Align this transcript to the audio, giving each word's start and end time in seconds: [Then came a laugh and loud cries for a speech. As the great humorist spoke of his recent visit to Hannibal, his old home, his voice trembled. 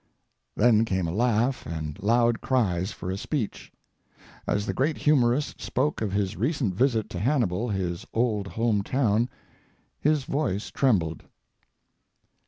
[Then 0.55 0.83
came 0.83 1.07
a 1.07 1.11
laugh 1.11 1.67
and 1.67 2.01
loud 2.01 2.41
cries 2.41 2.91
for 2.91 3.11
a 3.11 3.17
speech. 3.17 3.71
As 4.47 4.65
the 4.65 4.73
great 4.73 4.97
humorist 4.97 5.61
spoke 5.61 6.01
of 6.01 6.11
his 6.11 6.35
recent 6.35 6.73
visit 6.73 7.07
to 7.11 7.19
Hannibal, 7.19 7.69
his 7.69 8.07
old 8.11 8.47
home, 8.47 8.83
his 9.99 10.23
voice 10.23 10.71
trembled. 10.71 11.25